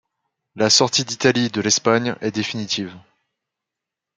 La 0.55 0.71
sortie 0.71 1.05
d'Italie 1.05 1.49
de 1.51 1.61
l'Espagne 1.61 2.15
est 2.21 2.31
définitive. 2.31 2.91